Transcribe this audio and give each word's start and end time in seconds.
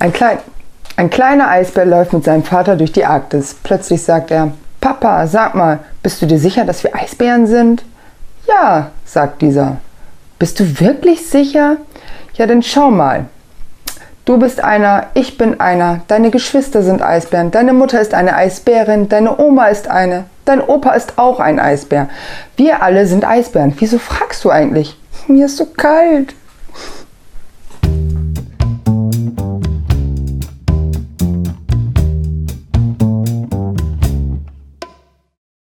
Ein, 0.00 0.14
klein, 0.14 0.38
ein 0.96 1.10
kleiner 1.10 1.48
Eisbär 1.48 1.84
läuft 1.84 2.14
mit 2.14 2.24
seinem 2.24 2.42
Vater 2.42 2.74
durch 2.74 2.90
die 2.90 3.04
Arktis. 3.04 3.54
Plötzlich 3.62 4.02
sagt 4.02 4.30
er, 4.30 4.52
Papa, 4.80 5.26
sag 5.26 5.54
mal, 5.54 5.80
bist 6.02 6.22
du 6.22 6.26
dir 6.26 6.38
sicher, 6.38 6.64
dass 6.64 6.82
wir 6.82 6.96
Eisbären 6.96 7.46
sind? 7.46 7.84
Ja, 8.48 8.92
sagt 9.04 9.42
dieser. 9.42 9.76
Bist 10.38 10.58
du 10.58 10.80
wirklich 10.80 11.28
sicher? 11.28 11.76
Ja, 12.32 12.46
dann 12.46 12.62
schau 12.62 12.90
mal. 12.90 13.26
Du 14.24 14.38
bist 14.38 14.64
einer, 14.64 15.08
ich 15.12 15.36
bin 15.36 15.60
einer, 15.60 16.00
deine 16.08 16.30
Geschwister 16.30 16.82
sind 16.82 17.02
Eisbären, 17.02 17.50
deine 17.50 17.74
Mutter 17.74 18.00
ist 18.00 18.14
eine 18.14 18.34
Eisbärin, 18.36 19.10
deine 19.10 19.38
Oma 19.38 19.66
ist 19.66 19.88
eine, 19.88 20.24
dein 20.46 20.62
Opa 20.62 20.92
ist 20.92 21.18
auch 21.18 21.40
ein 21.40 21.60
Eisbär. 21.60 22.08
Wir 22.56 22.82
alle 22.82 23.06
sind 23.06 23.26
Eisbären. 23.26 23.74
Wieso 23.78 23.98
fragst 23.98 24.44
du 24.44 24.50
eigentlich? 24.50 24.96
Mir 25.26 25.44
ist 25.44 25.58
so 25.58 25.66
kalt. 25.66 26.34